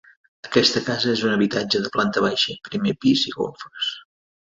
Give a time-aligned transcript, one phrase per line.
[0.47, 3.97] Aquesta casa és un habitatge de planta baixa, primer pis i golfes.